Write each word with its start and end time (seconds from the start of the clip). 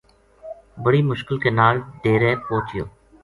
بڑی 0.85 1.01
مشکل 1.09 1.37
کے 1.43 1.49
نال 1.59 1.75
ڈیرے 2.03 2.31
پوہچیو 2.47 2.85